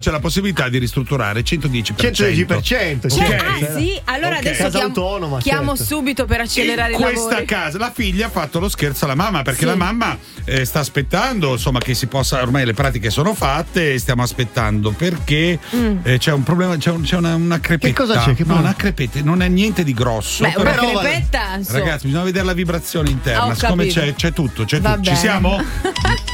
c'è 0.00 0.12
la 0.12 0.20
possibilità 0.20 0.68
di 0.68 0.78
ristrutturare 0.78 1.40
110%. 1.42 1.94
110%, 1.96 3.06
sì. 3.08 3.18
Cioè, 3.18 3.34
ah 3.36 3.76
sì, 3.76 4.00
allora 4.04 4.34
Ok. 4.36 4.38
adesso 4.46 4.62
Casa 4.62 4.78
chiamo, 4.78 4.84
autonoma, 4.86 5.38
chiamo 5.40 5.76
certo. 5.76 5.92
subito 5.96 6.24
per 6.24 6.40
accelerare 6.42 6.92
In 6.92 7.00
i 7.00 7.02
questa 7.02 7.24
lavori. 7.30 7.44
casa 7.46 7.78
la 7.78 7.90
figlia 7.92 8.26
ha 8.26 8.30
fatto 8.30 8.60
lo 8.60 8.68
scherzo 8.68 9.06
alla 9.06 9.16
mamma 9.16 9.42
perché 9.42 9.62
Sì. 9.62 9.64
la 9.66 9.74
mamma 9.74 10.16
eh, 10.44 10.64
sta 10.64 10.78
aspettando 10.78 11.50
insomma 11.50 11.80
che 11.80 11.94
si 11.94 12.06
possa 12.06 12.40
ormai 12.40 12.64
le 12.64 12.74
pratiche 12.74 13.10
sono 13.10 13.34
fatte 13.34 13.94
e 13.94 13.98
stiamo 13.98 14.22
aspettando 14.22 14.92
perché 14.92 15.58
Mm. 15.74 15.96
eh, 16.04 16.18
c'è 16.18 16.30
un 16.30 16.44
problema 16.44 16.76
c'è, 16.76 16.90
un- 16.90 17.02
c'è 17.02 17.16
una, 17.16 17.34
una 17.34 17.58
crepetta 17.58 18.00
cosa 18.00 18.20
c'è? 18.22 18.34
Che 18.34 18.44
no 18.46 18.56
una 18.56 18.76
crepetta 18.76 19.18
non 19.24 19.42
è 19.42 19.48
niente 19.48 19.82
di 19.82 19.94
grosso 19.94 20.44
Beh, 20.44 20.52
una 20.58 20.70
però- 20.74 21.00
crepetta, 21.00 21.56
insomma. 21.56 21.78
ragazzi 21.80 22.06
bisogna 22.06 22.22
vedere 22.22 22.44
la 22.44 22.52
vibrazione 22.52 23.08
Ho 23.08 23.12
interna 23.12 23.52
siccome 23.56 23.86
capito. 23.88 24.00
c'è, 24.00 24.14
c'è 24.14 24.32
tutto 24.32 24.64
c'è 24.64 24.80
tutto 24.80 25.00
ci 25.02 25.16
siamo? 25.16 25.60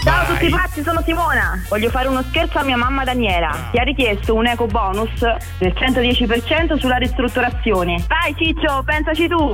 Ciao 0.05 0.21
a 0.21 0.27
tutti 0.35 0.51
pazzi, 0.51 0.83
sono 0.83 1.03
Simona. 1.07 1.65
Voglio 1.71 1.89
fare 1.89 2.09
uno 2.09 2.23
scherzo 2.29 2.59
a 2.59 2.63
mia 2.63 2.77
mamma 2.77 3.05
Daniela, 3.05 3.54
che 3.71 3.81
ha 3.81 3.83
richiesto 3.83 4.35
un 4.35 4.47
eco 4.47 4.67
bonus 4.67 5.11
del 5.59 5.73
110% 5.75 6.79
sulla 6.79 6.97
ristrutturazione. 6.97 8.05
Vai 8.07 8.35
Ciccio, 8.37 8.83
pensaci 8.85 9.29
tu. 9.29 9.53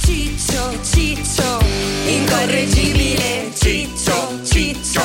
Ciccio, 0.00 0.82
ciccio, 0.82 1.58
incorreggibile, 2.06 3.50
ciccio, 3.54 4.42
ciccio, 4.44 5.02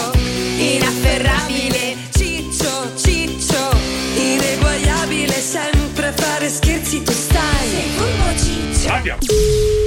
inafferrabile, 0.57 1.97
ciccio, 2.13 2.95
ciccio, 2.95 3.69
ineguagliabile, 4.15 5.33
sempre 5.33 6.07
a 6.07 6.11
fare 6.13 6.49
scherzi 6.49 7.03
tu 7.03 7.11
stai. 7.11 7.69
Sei 7.69 8.37
ciccio. 8.37 8.93
Andiamo. 8.93 9.82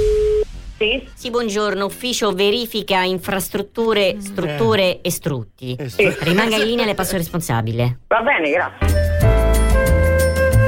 Sì? 0.77 1.07
Sì, 1.13 1.31
buongiorno, 1.31 1.85
ufficio 1.85 2.31
verifica 2.33 3.01
infrastrutture, 3.01 4.17
strutture 4.19 5.01
e 5.01 5.09
strutti. 5.09 5.75
Sì. 5.87 6.15
Rimanga 6.19 6.57
in 6.57 6.65
linea, 6.65 6.85
le 6.85 6.93
passo 6.93 7.13
il 7.13 7.19
responsabile. 7.19 8.01
Va 8.07 8.21
bene, 8.21 8.51
grazie. 8.51 8.96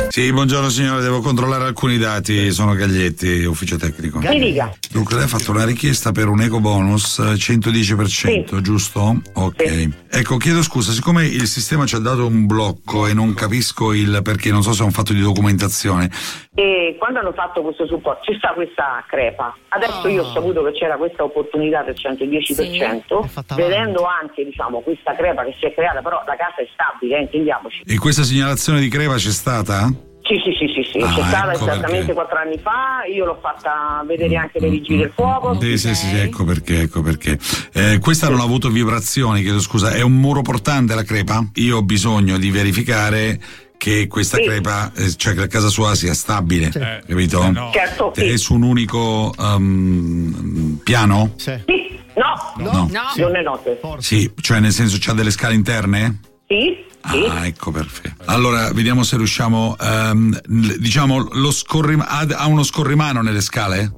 Sì, 0.10 0.32
buongiorno 0.34 0.70
signore, 0.70 1.02
devo 1.02 1.22
controllare 1.22 1.66
alcuni 1.66 1.98
dati, 2.00 2.52
sono 2.52 2.74
Gaglietti, 2.74 3.44
ufficio 3.46 3.78
tecnico. 3.78 4.18
Mi 4.20 4.40
dica. 4.40 4.74
Dunque, 4.92 5.14
lei 5.16 5.26
ha 5.26 5.28
fatto 5.28 5.52
una 5.52 5.64
richiesta 5.66 6.12
per 6.12 6.28
un 6.28 6.42
eco 6.42 6.60
bonus 6.60 7.20
eh, 7.20 7.34
110%, 7.34 8.60
giusto? 8.62 9.22
Ok. 9.34 9.68
Sì. 9.70 9.94
Ecco, 10.12 10.38
chiedo 10.38 10.64
scusa, 10.64 10.92
siccome 10.94 11.26
il 11.28 11.46
sistema 11.46 11.86
ci 11.86 11.94
ha 11.94 12.00
dato 12.00 12.26
un 12.26 12.48
blocco 12.48 13.06
e 13.06 13.14
non 13.14 13.36
capisco 13.36 13.94
il 13.94 14.22
perché, 14.24 14.50
non 14.50 14.64
so 14.64 14.74
se 14.74 14.82
è 14.82 14.86
un 14.86 14.92
fatto 14.92 15.14
di 15.14 15.22
documentazione. 15.22 16.10
E 16.56 16.96
quando 16.98 17.20
hanno 17.20 17.32
fatto 17.32 17.62
questo 17.62 17.86
supporto 17.86 18.32
ci 18.32 18.38
sta 18.38 18.54
questa 18.54 19.06
crepa. 19.08 19.56
Adesso 19.70 20.08
io 20.08 20.24
ho 20.24 20.34
saputo 20.34 20.64
che 20.64 20.72
c'era 20.72 20.98
questa 20.98 21.24
opportunità 21.24 21.84
del 21.84 21.94
110%, 21.96 23.24
È 23.24 23.28
fatta 23.28 23.54
avanti. 23.54 23.62
vedendo 23.70 24.04
anche 24.06 24.44
diciamo, 24.44 24.80
questa 24.82 25.16
crepa 25.16 25.44
che 25.46 25.56
si 25.60 25.68
è 25.68 25.74
creata, 25.74 26.02
però 26.02 26.24
la 26.26 26.36
casa 26.36 26.56
è 26.58 26.68
stabile, 26.74 27.18
eh, 27.20 27.22
intendiamoci. 27.22 27.84
E 27.86 27.98
questa 28.00 28.24
segnalazione 28.24 28.80
di 28.82 28.90
Creva 28.90 29.16
c'è 29.16 29.30
stata? 29.30 29.99
Sì, 30.22 30.36
sì, 30.44 30.52
sì, 30.60 30.68
sì, 30.74 30.90
sì. 30.92 30.98
Ah, 31.00 31.08
c'è 31.14 31.24
stata 31.24 31.54
ecco 31.54 31.64
esattamente 31.64 31.98
perché. 31.98 32.14
quattro 32.14 32.38
anni 32.38 32.58
fa, 32.60 33.04
io 33.12 33.26
l'ho 33.26 33.40
fatta 33.42 34.04
vedere 34.06 34.36
anche 34.36 34.60
nei 34.60 34.70
vigili 34.70 35.00
del 35.00 35.12
fuoco. 35.16 35.60
Sì, 35.60 35.78
sì, 35.78 35.96
sì, 35.96 36.08
sì, 36.08 36.18
ecco 36.18 36.44
perché, 36.44 36.82
ecco 36.82 37.02
perché. 37.02 37.40
Eh, 37.74 37.98
questa 38.00 38.30
non 38.30 38.40
ha 38.40 38.44
avuto 38.44 38.70
vibrazioni, 38.70 39.42
chiedo 39.42 39.60
scusa, 39.60 39.92
è 39.92 40.02
un 40.02 40.14
muro 40.14 40.42
portante 40.42 40.94
la 40.94 41.04
crepa? 41.04 41.50
Io 41.56 41.78
ho 41.78 41.82
bisogno 41.82 42.38
di 42.38 42.52
verificare 42.52 43.40
che 43.78 44.08
questa 44.08 44.38
Sì. 44.38 44.44
crepa, 44.44 44.92
eh, 44.94 45.16
cioè 45.16 45.34
che 45.34 45.40
la 45.40 45.48
casa 45.48 45.70
sua 45.70 45.96
sia 45.96 46.14
stabile, 46.14 46.70
capito? 46.70 47.42
Eh, 47.44 47.70
Certo, 47.72 48.12
sì. 48.14 48.26
È 48.28 48.38
su 48.38 48.54
un 48.54 48.64
unico 48.64 49.34
um, 49.38 50.80
piano? 50.84 51.32
Sì. 51.38 51.54
Sì, 51.66 51.98
no, 52.16 52.54
No. 52.64 52.88
No. 52.92 53.10
non 53.16 53.36
è 53.36 53.42
notte. 53.42 53.78
Forse. 53.82 54.16
Sì, 54.16 54.32
cioè 54.42 54.60
nel 54.60 54.74
senso 54.74 54.98
c'ha 55.00 55.14
delle 55.14 55.32
scale 55.32 55.54
interne? 55.56 56.20
Sì, 56.48 56.86
sì. 57.12 57.26
Ah, 57.30 57.46
ecco 57.46 57.72
perfetto. 57.72 58.24
Allora, 58.26 58.72
vediamo 58.74 59.04
se 59.04 59.18
riusciamo. 59.18 59.76
l- 59.80 60.76
diciamo, 60.80 61.28
lo 61.32 61.52
scorrim- 61.52 62.06
ha, 62.08 62.26
ha 62.30 62.48
uno 62.48 62.64
scorrimano 62.64 63.22
nelle 63.22 63.42
scale? 63.42 63.92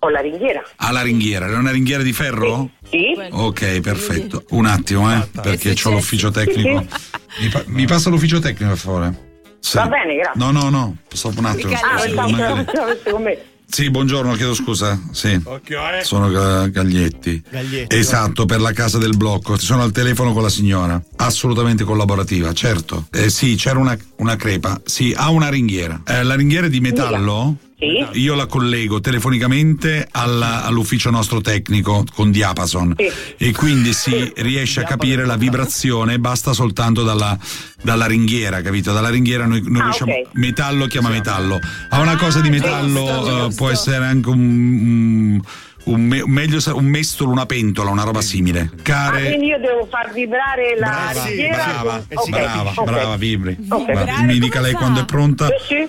Ho 0.00 0.08
la 0.10 0.20
ringhiera. 0.20 0.62
Ha 0.76 0.92
la 0.92 1.02
ringhiera, 1.02 1.46
è 1.46 1.54
una 1.56 1.72
ringhiera 1.72 2.02
di 2.04 2.12
ferro? 2.12 2.70
Sì. 2.88 3.14
Ok, 3.30 3.80
perfetto. 3.80 4.44
Un 4.50 4.66
attimo, 4.66 5.12
eh, 5.12 5.28
perché 5.42 5.74
Che 5.74 5.88
ho 5.88 5.92
l'ufficio 5.92 6.30
tecnico. 6.30 6.84
Mi, 7.40 7.48
pa- 7.48 7.62
mi 7.66 7.86
passa 7.86 8.08
l'ufficio 8.10 8.38
tecnico, 8.40 8.68
per 8.72 8.78
favore. 8.78 9.26
Sì. 9.60 9.76
Va 9.76 9.86
bene, 9.86 10.14
grazie. 10.14 10.32
No, 10.40 10.50
no, 10.52 10.68
no, 10.70 10.96
stop 11.08 11.36
un 11.38 11.44
attimo. 11.46 11.72
Ah, 11.72 12.00
che 12.00 12.14
magari- 12.14 12.64
l'avesse 12.72 13.10
con 13.10 13.22
me. 13.22 13.38
Sì, 13.70 13.90
buongiorno, 13.90 14.32
chiedo 14.32 14.54
scusa. 14.54 14.98
Sì. 15.12 15.38
Occhio, 15.44 15.80
eh. 15.90 16.02
Sono 16.02 16.30
Ga- 16.30 16.68
Gaglietti. 16.68 17.42
Gaglietti, 17.50 17.94
Esatto, 17.96 18.46
per 18.46 18.60
la 18.60 18.72
casa 18.72 18.96
del 18.98 19.16
blocco. 19.16 19.58
Sono 19.58 19.82
al 19.82 19.92
telefono 19.92 20.32
con 20.32 20.42
la 20.42 20.48
signora. 20.48 21.00
Assolutamente 21.16 21.84
collaborativa, 21.84 22.52
certo. 22.54 23.06
Eh, 23.12 23.28
sì, 23.28 23.56
c'era 23.56 23.78
una, 23.78 23.96
una 24.16 24.36
crepa. 24.36 24.80
Sì, 24.84 25.12
ha 25.16 25.28
una 25.30 25.48
ringhiera. 25.50 26.00
Eh, 26.06 26.22
la 26.22 26.34
ringhiera 26.34 26.66
è 26.66 26.70
di 26.70 26.80
metallo? 26.80 27.56
Sì. 27.78 28.04
Io 28.20 28.34
la 28.34 28.46
collego 28.46 28.98
telefonicamente 29.00 30.08
alla- 30.10 30.64
all'ufficio 30.64 31.10
nostro 31.10 31.40
tecnico 31.40 32.04
con 32.12 32.32
diapason 32.32 32.94
Sì. 32.96 33.10
e 33.36 33.52
quindi 33.52 33.92
si 33.92 34.32
riesce 34.36 34.80
a 34.80 34.84
capire 34.84 35.24
la 35.24 35.36
vibrazione 35.36 36.18
basta 36.18 36.52
soltanto 36.52 37.04
dalla, 37.04 37.38
dalla 37.80 38.06
ringhiera, 38.06 38.62
capito? 38.62 38.92
Dalla 38.92 39.10
ringhiera 39.10 39.46
noi, 39.46 39.62
noi 39.64 39.80
Ah, 39.80 39.84
riusciamo. 39.84 40.12
ok. 40.12 40.28
Metallo 40.32 40.86
chiama 40.86 41.10
metallo. 41.10 41.60
Ha 41.90 42.00
una 42.00 42.16
cosa 42.16 42.40
di 42.40 42.50
metallo, 42.50 43.00
giusto, 43.04 43.26
eh, 43.26 43.40
giusto. 43.44 43.54
può 43.56 43.70
essere 43.70 44.04
anche 44.04 44.28
un. 44.28 44.38
un 44.40 45.42
un, 45.84 46.02
me- 46.02 46.22
meglio 46.26 46.58
un 46.74 46.84
mestolo, 46.84 47.30
una 47.30 47.46
pentola, 47.46 47.88
una 47.90 48.02
roba 48.02 48.20
simile. 48.20 48.70
Ah, 48.76 48.82
Care. 48.82 49.24
quindi 49.28 49.46
io 49.46 49.58
devo 49.58 49.86
far 49.90 50.12
vibrare 50.12 50.76
la 50.78 50.86
Brava, 50.86 51.24
ringhiera. 51.24 51.56
brava, 51.56 52.04
Eh 52.08 52.14
Ok, 52.14 52.22
sì, 52.24 52.30
brava, 52.30 52.72
ok. 52.74 52.84
brava, 52.84 53.16
vibri. 53.16 53.56
Ok. 53.70 53.84
Guarda, 53.84 54.04
Brava, 54.04 54.22
mi 54.24 54.38
dica 54.38 54.60
lei 54.60 54.74
quando 54.74 55.00
è 55.00 55.04
pronta. 55.06 55.46
Sì, 55.46 55.74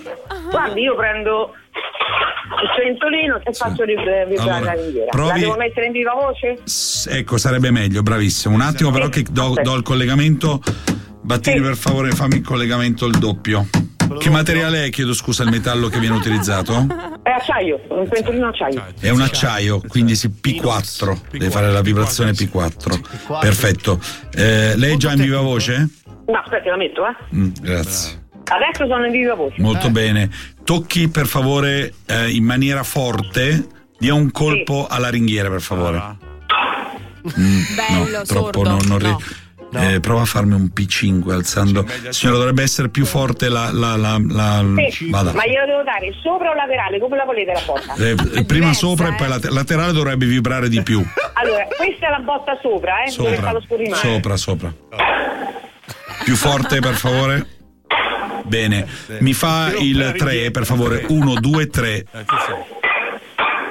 Guardi, 0.50 0.80
io 0.80 0.96
prendo 0.96 1.54
il 2.62 2.68
centolino 2.76 3.40
e 3.44 3.52
faccio 3.52 3.84
vib- 3.84 4.26
vibrare 4.28 4.50
Allora, 4.50 4.74
la 4.74 4.80
ringhiera. 4.80 5.10
provi- 5.10 5.28
La 5.28 5.38
devo 5.38 5.56
mettere 5.56 5.86
in 5.86 5.92
viva 5.92 6.12
voce? 6.12 6.58
S- 6.64 7.06
Ecco, 7.10 7.36
sarebbe 7.38 7.70
meglio, 7.70 8.02
bravissimo. 8.02 8.54
Un 8.54 8.60
attimo, 8.60 8.90
però, 8.90 9.08
che 9.08 9.24
do, 9.30 9.54
do 9.62 9.74
il 9.76 9.82
collegamento. 9.82 10.60
Battini, 11.22 11.56
Sì. 11.56 11.62
per 11.62 11.76
favore, 11.76 12.10
fammi 12.12 12.36
il 12.36 12.42
collegamento 12.42 13.06
il 13.06 13.18
doppio. 13.18 13.66
Che 14.18 14.28
materiale 14.30 14.86
è, 14.86 14.90
chiedo 14.90 15.14
scusa, 15.14 15.44
il 15.44 15.50
metallo 15.50 15.86
che 15.88 16.00
viene 16.00 16.16
utilizzato? 16.16 16.84
È 17.22 17.30
acciaio, 17.30 17.80
un 17.90 18.08
pentolino 18.08 18.48
acciaio. 18.48 18.84
È 18.98 19.08
un 19.10 19.20
acciaio, 19.20 19.80
quindi 19.86 20.16
si 20.16 20.28
P4. 20.28 21.16
Deve 21.30 21.50
fare 21.50 21.70
la 21.70 21.80
vibrazione 21.80 22.32
P4. 22.32 23.38
Perfetto. 23.40 24.00
Eh, 24.34 24.74
lei 24.76 24.94
è 24.94 24.96
già 24.96 25.12
in 25.12 25.20
viva 25.20 25.40
voce? 25.40 25.88
No, 26.26 26.38
aspetta, 26.38 26.70
la 26.70 26.76
metto, 26.76 27.02
eh. 27.06 27.36
Mm, 27.36 27.50
grazie. 27.60 28.19
Adesso 28.50 28.86
sono 28.86 29.06
in 29.06 29.12
viva 29.12 29.34
voce. 29.34 29.60
Molto 29.60 29.90
bene. 29.90 30.28
Tocchi 30.64 31.08
per 31.08 31.26
favore 31.26 31.94
eh, 32.06 32.30
in 32.30 32.44
maniera 32.44 32.82
forte. 32.82 33.66
Dia 33.98 34.14
un 34.14 34.30
colpo 34.30 34.86
alla 34.88 35.08
ringhiera, 35.08 35.48
per 35.50 35.60
favore. 35.60 35.98
Mm, 37.38 37.60
Bello, 37.76 38.18
no, 38.18 38.22
troppo 38.24 38.64
sordo. 38.64 38.68
non, 38.70 38.78
non 38.86 38.98
ri- 38.98 39.16
No. 39.72 39.88
Eh, 39.88 40.00
prova 40.00 40.22
a 40.22 40.24
farmi 40.24 40.54
un 40.54 40.70
P5 40.74 41.30
alzando. 41.30 41.86
Signora, 42.08 42.38
dovrebbe 42.38 42.62
essere 42.64 42.88
più 42.88 43.04
forte 43.04 43.48
la. 43.48 43.70
la, 43.70 43.94
la, 43.94 44.20
la- 44.20 44.64
Sì, 44.90 45.10
vada. 45.10 45.32
ma 45.32 45.46
glielo 45.46 45.64
devo 45.64 45.82
dare 45.84 46.12
sopra 46.20 46.50
o 46.50 46.54
laterale? 46.54 46.98
Come 46.98 47.16
la 47.16 47.24
volete 47.24 47.52
la 47.52 47.62
botta? 47.64 47.94
Eh, 47.94 48.14
prima 48.16 48.44
diversa, 48.72 48.72
sopra 48.80 49.06
e 49.06 49.12
eh. 49.12 49.14
poi 49.14 49.28
late- 49.28 49.50
laterale 49.50 49.92
dovrebbe 49.92 50.26
vibrare 50.26 50.68
di 50.68 50.82
più. 50.82 51.00
Allora, 51.34 51.68
questa 51.76 52.08
è 52.08 52.10
la 52.10 52.18
botta 52.18 52.58
sopra, 52.60 53.04
eh? 53.04 53.14
Dove 53.14 53.36
sta 53.36 53.50
Sopra, 53.94 54.36
sopra, 54.36 54.36
sopra. 54.36 54.74
Più 56.24 56.34
forte, 56.34 56.80
per 56.80 56.94
favore. 56.94 57.46
Bene, 58.50 58.84
mi 59.20 59.32
fa 59.32 59.72
il 59.78 60.14
3 60.18 60.50
per 60.50 60.64
favore. 60.64 61.04
1, 61.06 61.34
2, 61.34 61.66
3. 61.68 62.04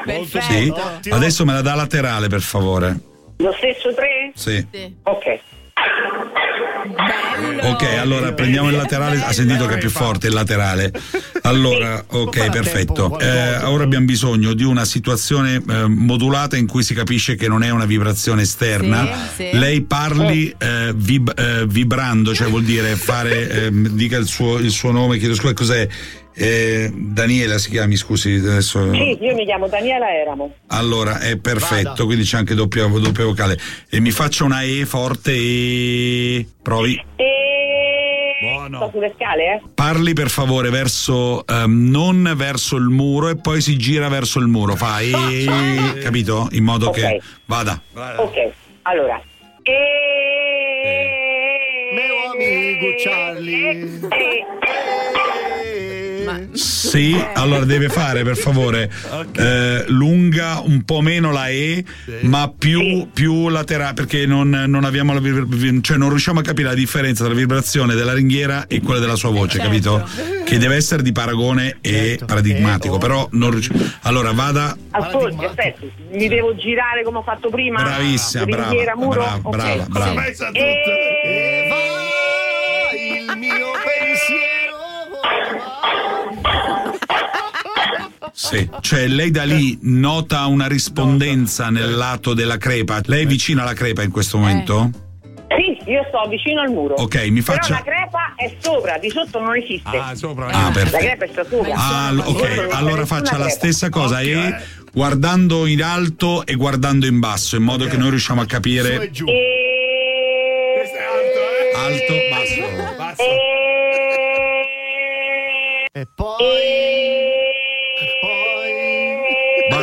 Perfetto. 0.05 0.79
Sì. 1.01 1.09
Adesso 1.09 1.43
me 1.43 1.51
la 1.51 1.61
dà 1.61 1.75
laterale, 1.75 2.29
per 2.29 2.39
favore. 2.39 2.97
Lo 3.39 3.53
stesso 3.57 3.93
3? 3.93 4.31
Sì. 4.35 4.65
Sì. 4.71 4.95
Ok. 5.03 5.39
Bello. 6.87 7.67
Ok, 7.69 7.83
allora 7.99 8.33
prendiamo 8.33 8.69
il 8.69 8.75
laterale. 8.75 9.21
Ha 9.21 9.33
sentito 9.33 9.65
che 9.65 9.75
è 9.75 9.77
più 9.77 9.89
forte 9.89 10.27
il 10.27 10.33
laterale. 10.33 10.91
Allora, 11.41 12.03
ok, 12.07 12.49
perfetto. 12.49 13.19
Eh, 13.19 13.57
ora 13.63 13.83
abbiamo 13.83 14.05
bisogno 14.05 14.53
di 14.53 14.63
una 14.63 14.85
situazione 14.85 15.61
eh, 15.67 15.87
modulata 15.87 16.55
in 16.57 16.67
cui 16.67 16.83
si 16.83 16.93
capisce 16.93 17.35
che 17.35 17.47
non 17.47 17.63
è 17.63 17.69
una 17.69 17.85
vibrazione 17.85 18.43
esterna. 18.43 19.07
Sì, 19.35 19.49
sì. 19.51 19.57
Lei 19.57 19.81
parli 19.81 20.53
eh, 20.57 20.93
vib- 20.95 21.37
eh, 21.37 21.65
vibrando, 21.67 22.33
cioè 22.33 22.47
vuol 22.47 22.63
dire 22.63 22.95
fare, 22.95 23.65
ehm, 23.65 23.89
dica 23.89 24.17
il 24.17 24.27
suo, 24.27 24.57
il 24.57 24.71
suo 24.71 24.91
nome, 24.91 25.17
chiedo 25.17 25.35
scusa, 25.35 25.53
cos'è? 25.53 25.87
Eh, 26.41 26.89
Daniela 26.93 27.57
si 27.57 27.69
chiami, 27.69 27.97
scusi, 27.97 28.35
adesso. 28.35 28.93
Sì, 28.93 29.17
io 29.19 29.35
mi 29.35 29.43
chiamo 29.43 29.67
Daniela 29.67 30.09
Eramo. 30.09 30.53
Allora, 30.67 31.19
è 31.19 31.35
perfetto, 31.37 31.89
Vada. 31.89 32.03
quindi 32.05 32.23
c'è 32.23 32.37
anche 32.37 32.55
doppia, 32.55 32.87
doppia 32.87 33.25
vocale. 33.25 33.59
E 33.89 33.99
mi 33.99 34.11
faccia 34.11 34.45
una 34.45 34.61
E 34.61 34.85
forte 34.85 35.33
e. 35.33 36.47
Provi. 36.61 36.93
E... 37.17 38.37
Buono. 38.39 38.77
Sto 38.77 38.89
sulle 38.93 39.11
scale, 39.17 39.55
eh? 39.55 39.61
Parli 39.75 40.13
per 40.13 40.29
favore 40.29 40.69
verso. 40.69 41.45
ehm, 41.45 41.89
non 41.89 42.31
verso 42.37 42.77
il 42.77 42.87
muro 42.87 43.27
e 43.27 43.35
poi 43.35 43.59
si 43.59 43.75
gira 43.75 44.07
verso 44.07 44.39
il 44.39 44.47
muro. 44.47 44.77
Fa 44.77 45.01
E. 45.01 45.43
Capito? 46.01 46.47
In 46.51 46.63
modo 46.63 46.87
Ok. 46.87 46.95
che. 46.95 47.21
Vada. 47.47 47.81
Ok, 47.93 48.49
allora. 48.83 49.21
E... 49.63 49.73
i 52.39 52.77
gucciarli. 56.33 56.57
Sì, 56.57 57.23
allora 57.33 57.65
deve 57.65 57.89
fare 57.89 58.23
per 58.23 58.37
favore 58.37 58.89
eh, 59.35 59.83
lunga 59.87 60.59
un 60.63 60.83
po' 60.83 61.01
meno 61.01 61.31
la 61.31 61.49
E, 61.49 61.83
ma 62.21 62.51
più, 62.55 63.09
più 63.13 63.49
laterale 63.49 63.93
perché 63.93 64.25
non, 64.25 64.49
non 64.49 64.83
abbiamo 64.83 65.13
la 65.13 65.19
vibra- 65.19 65.45
cioè 65.81 65.97
non 65.97 66.09
riusciamo 66.09 66.39
a 66.39 66.43
capire 66.43 66.69
la 66.69 66.73
differenza 66.75 67.23
tra 67.23 67.33
la 67.33 67.39
vibrazione 67.39 67.95
della 67.95 68.13
ringhiera 68.13 68.67
e 68.67 68.81
quella 68.81 68.99
della 68.99 69.15
sua 69.15 69.29
voce, 69.31 69.59
capito? 69.59 70.07
Che 70.45 70.57
deve 70.57 70.75
essere 70.75 71.01
di 71.03 71.11
paragone 71.11 71.77
e 71.81 72.19
paradigmatico, 72.25 72.97
però 72.97 73.27
non 73.31 73.51
riusciamo. 73.51 73.79
Allora 74.01 74.31
vada 74.31 74.75
Ascolti, 74.91 75.45
aspetta, 75.45 75.85
mi 76.11 76.27
devo 76.27 76.55
girare 76.55 77.03
come 77.03 77.19
ho 77.19 77.23
fatto 77.23 77.49
prima? 77.49 77.81
bravissima, 77.83 78.45
brava, 78.45 78.69
Ringhiera, 78.69 78.95
muro? 78.95 79.19
brava, 79.21 79.39
Ok. 79.43 79.55
brava, 79.55 79.85
brava. 79.87 80.25
E... 80.25 81.08
Sì, 88.49 88.67
cioè 88.81 89.07
lei 89.07 89.29
da 89.31 89.43
lì 89.43 89.77
nota 89.83 90.45
una 90.47 90.67
rispondenza 90.67 91.69
nel 91.69 91.95
lato 91.95 92.33
della 92.33 92.57
crepa. 92.57 92.99
Lei 93.05 93.23
è 93.23 93.27
vicino 93.27 93.61
alla 93.61 93.73
crepa 93.73 94.01
in 94.01 94.09
questo 94.11 94.37
momento? 94.37 94.89
Sì, 95.49 95.91
io 95.91 96.03
sto 96.09 96.27
vicino 96.29 96.61
al 96.61 96.69
muro. 96.71 96.95
Ok, 96.95 97.27
mi 97.29 97.41
Però 97.41 97.57
faccia- 97.57 97.73
la 97.73 97.81
crepa 97.83 98.33
è 98.35 98.55
sopra, 98.59 98.97
di 98.97 99.09
sotto 99.09 99.39
non 99.39 99.55
esiste. 99.55 99.97
Ah, 99.97 100.13
La 100.15 100.71
perfetto. 100.73 100.97
crepa 100.97 101.25
è 101.25 101.29
sta 101.31 101.45
sopra. 101.47 101.73
Ah, 101.75 102.11
ok, 102.15 102.67
allora 102.71 103.05
faccia 103.05 103.33
la 103.37 103.45
crepa. 103.45 103.49
stessa 103.49 103.89
cosa 103.89 104.19
e 104.21 104.55
guardando 104.91 105.65
in 105.67 105.83
alto 105.83 106.43
e 106.45 106.55
guardando 106.55 107.05
in 107.05 107.19
basso, 107.19 107.55
in 107.55 107.63
modo 107.63 107.85
che 107.85 107.97
noi 107.97 108.09
riusciamo 108.09 108.41
a 108.41 108.45
capire 108.45 108.95
alto, 111.75 112.13
basso. 112.29 113.27
E 115.91 116.07
poi. 116.15 116.98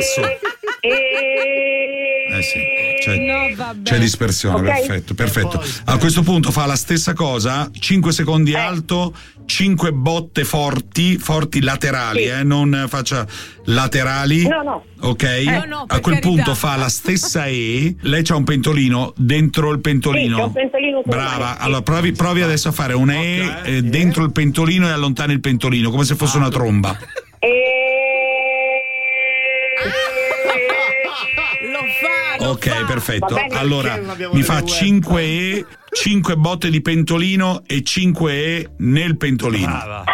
Basso. 0.06 0.23
Eh 2.29 2.43
sì, 2.43 2.58
c'è, 3.00 3.55
c'è 3.82 3.99
dispersione, 3.99 4.69
Ok. 4.69 4.75
perfetto, 4.87 5.14
perfetto. 5.14 5.64
A 5.87 5.97
questo 5.99 6.23
punto 6.23 6.50
fa 6.53 6.67
la 6.67 6.76
stessa 6.76 7.12
cosa, 7.14 7.70
5 7.76 8.12
secondi 8.12 8.55
alto, 8.55 9.14
5 9.47 9.93
botte 9.93 10.44
forti, 10.44 11.19
forti 11.19 11.61
laterali, 11.62 12.23
Sì. 12.25 12.29
eh, 12.29 12.43
non 12.44 12.85
faccia 12.88 13.26
laterali. 13.64 14.47
No, 14.47 14.62
no. 14.62 14.85
Ok? 15.00 15.23
No, 15.44 15.64
no, 15.64 15.87
per 15.87 15.97
A 15.97 16.00
quel 16.00 16.14
carità. 16.19 16.29
punto 16.29 16.55
fa 16.55 16.76
la 16.76 16.88
stessa 16.88 17.47
E, 17.47 17.94
lei 18.00 18.23
c'ha 18.23 18.37
un 18.37 18.44
pentolino 18.44 19.12
dentro 19.17 19.70
il 19.73 19.81
pentolino. 19.81 20.37
Sì, 20.37 20.41
c'è 20.41 20.47
un 20.47 20.52
pentolino 20.52 21.02
Brava, 21.05 21.56
sì. 21.59 21.64
allora 21.64 21.82
provi, 21.82 22.12
provi 22.12 22.43
adesso 22.43 22.69
a 22.69 22.73
fare 22.73 22.93
una 22.93 23.14
E 23.14 23.55
eh, 23.64 23.82
dentro 23.82 24.25
il 24.25 24.32
pentolino 24.32 24.87
e 24.87 24.91
allontani 24.91 25.32
il 25.32 25.41
pentolino, 25.41 25.91
come 25.91 26.05
se 26.05 26.14
fosse 26.17 26.37
una 26.37 26.49
tromba. 26.50 26.97
Ok, 32.50 32.69
fa. 32.69 32.84
perfetto. 32.84 33.34
Bene, 33.34 33.54
Allora 33.56 33.98
mi 34.32 34.43
fa 34.43 34.54
web? 34.54 34.66
5 34.66 35.22
E, 35.22 35.64
5 35.90 36.37
botte 36.37 36.70
di 36.70 36.81
pentolino 36.81 37.62
e 37.66 37.82
5 37.82 38.32
E 38.32 38.69
nel 38.78 39.16
pentolino. 39.16 40.04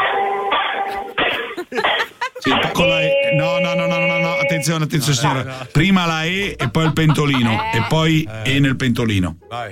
Sì, 2.39 2.51
con 2.73 2.89
la 2.89 3.03
E. 3.03 3.13
No, 3.37 3.59
no, 3.61 3.75
no, 3.75 3.87
no, 3.87 3.99
no, 3.99 4.19
no, 4.19 4.33
attenzione, 4.35 4.85
attenzione 4.85 5.17
signora. 5.17 5.67
Prima 5.71 6.07
la 6.07 6.25
E 6.25 6.57
e 6.59 6.71
poi 6.71 6.87
il 6.87 6.93
pentolino 6.93 7.61
e 7.73 7.85
poi 7.89 8.29
E 8.43 8.59
nel 8.59 8.77
pentolino. 8.77 9.37
Vai. 9.49 9.71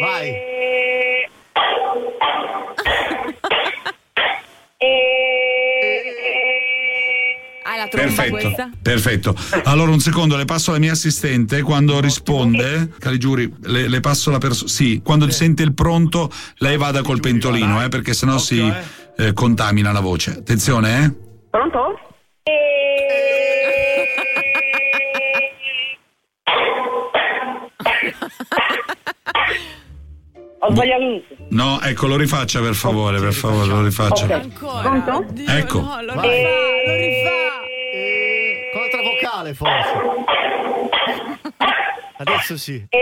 Hai 0.00 0.57
la 7.78 7.88
tromba 7.88 8.08
Perfetto, 8.12 8.30
questa? 8.36 8.70
perfetto. 8.82 9.34
Allora 9.64 9.90
un 9.90 10.00
secondo, 10.00 10.36
le 10.36 10.44
passo 10.44 10.70
alla 10.70 10.78
mia 10.80 10.92
assistente, 10.92 11.62
quando 11.62 12.00
risponde, 12.00 12.90
Caligiuri, 12.98 13.52
le, 13.62 13.88
le 13.88 14.00
passo 14.00 14.30
la 14.30 14.38
persona, 14.38 14.68
sì, 14.68 15.00
quando 15.02 15.28
sente 15.30 15.62
il 15.62 15.74
pronto, 15.74 16.30
lei 16.58 16.76
vada 16.76 17.02
col 17.02 17.20
pentolino, 17.20 17.82
eh, 17.82 17.88
perché 17.88 18.12
sennò 18.14 18.38
si 18.38 18.70
eh, 19.16 19.32
contamina 19.32 19.92
la 19.92 20.00
voce. 20.00 20.30
Attenzione, 20.32 21.04
eh. 21.04 21.12
Pronto? 21.50 21.98
Ho 30.60 30.72
sbagliato 30.72 31.04
tutto. 31.28 31.36
No, 31.50 31.80
ecco, 31.80 32.06
lo 32.08 32.16
rifaccia 32.16 32.60
per 32.60 32.74
favore, 32.74 33.20
per 33.20 33.32
favore, 33.32 33.66
lo 33.68 33.82
rifaccia. 33.82 34.34
Ancora. 34.34 34.80
Pronto? 34.82 35.16
Oddio, 35.18 35.48
Ecco. 35.48 35.80
no, 35.80 36.02
lo 36.02 36.20
rifà, 36.20 36.48
lo 36.86 36.94
rifà. 36.96 37.27
E... 39.48 39.54
Vocale, 39.54 39.54
forse. 39.54 39.92
Adesso 42.18 42.56
sì. 42.58 42.84
Eh, 42.88 42.98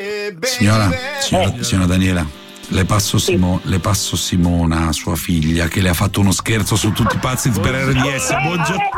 E... 0.00 0.32
baby. 0.32 0.46
Signora, 0.46 0.90
signora, 1.20 1.62
signora 1.62 1.86
Daniela, 1.86 2.26
le 2.68 2.84
passo, 2.84 3.18
Simo- 3.18 3.60
le 3.64 3.78
passo 3.78 4.16
Simona, 4.16 4.92
sua 4.92 5.14
figlia, 5.14 5.68
che 5.68 5.80
le 5.80 5.90
ha 5.90 5.94
fatto 5.94 6.20
uno 6.20 6.32
scherzo 6.32 6.74
su 6.76 6.92
tutti 6.92 7.16
i 7.16 7.18
pazzi 7.18 7.50
per 7.50 7.74
RDS. 7.74 8.30
Buongiorno. 8.42 8.88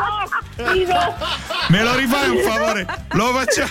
Me 1.67 1.83
lo 1.83 1.95
rifai 1.95 2.29
un 2.29 2.37
favore? 2.39 2.85
Lo 3.11 3.33
facciamo. 3.33 3.69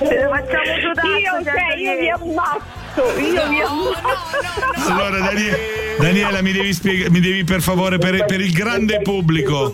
Lo 0.00 0.28
facciamo 0.28 0.80
giocare. 0.80 1.20
Io, 1.20 1.42
cioè, 1.44 1.76
io 1.78 1.98
mi 2.00 2.10
ammazzo. 2.10 2.83
Io 2.96 3.48
mi 3.48 3.60
ammazzo. 3.60 4.92
Allora, 4.92 5.18
Daniela, 5.18 5.56
Daniela, 5.98 6.42
mi 6.42 6.52
devi 6.52 6.72
spiegare, 6.72 7.10
mi 7.10 7.20
devi 7.20 7.44
per 7.44 7.60
favore, 7.60 7.98
per, 7.98 8.24
per 8.24 8.40
il 8.40 8.52
grande 8.52 9.00
pubblico, 9.02 9.72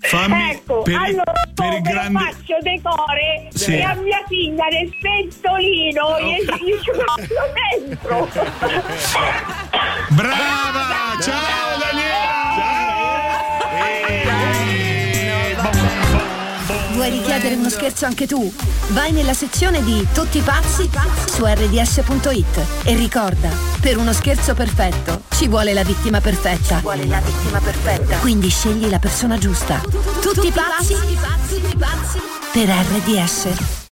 fammi 0.00 0.50
Ecco, 0.50 0.82
per, 0.82 0.92
il- 0.92 0.98
allora 0.98 1.32
per 1.54 1.72
il 1.72 1.80
grande. 1.82 2.18
faccio 2.20 2.56
decore 2.60 3.48
Sì. 3.52 3.72
e 3.76 3.82
a 3.82 3.94
mia 3.94 4.22
figlia 4.28 4.64
nel 4.66 4.94
pentolino 5.00 6.16
e 6.18 6.44
io 6.64 6.80
ci 6.80 6.90
dentro. 7.78 8.28
Brava! 10.08 10.82
Ciao 11.22 11.73
Vuoi 17.04 17.18
richiedere 17.18 17.54
uno 17.56 17.68
scherzo 17.68 18.06
anche 18.06 18.26
tu? 18.26 18.50
Vai 18.92 19.12
nella 19.12 19.34
sezione 19.34 19.84
di 19.84 20.08
Tutti 20.14 20.40
pazzi 20.40 20.88
su 21.26 21.44
rds.it 21.44 22.60
e 22.82 22.94
ricorda, 22.94 23.50
per 23.78 23.98
uno 23.98 24.14
scherzo 24.14 24.54
perfetto 24.54 25.24
ci 25.32 25.46
vuole 25.46 25.74
la 25.74 25.84
vittima 25.84 26.22
perfetta. 26.22 26.78
vuole 26.78 27.04
la 27.04 27.20
vittima 27.20 27.60
perfetta. 27.60 28.16
Quindi 28.20 28.48
scegli 28.48 28.88
la 28.88 28.98
persona 28.98 29.36
giusta. 29.36 29.82
Tutti 30.22 30.50
pazzi 30.50 30.96
per 32.54 32.68
RDS. 32.68 33.82